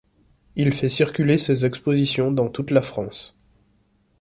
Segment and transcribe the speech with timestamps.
[0.55, 3.37] Il fait circuler ses expositions dans toute la France.